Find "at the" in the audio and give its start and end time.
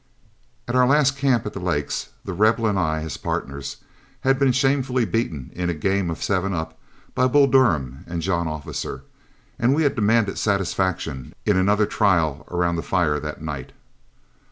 1.45-1.59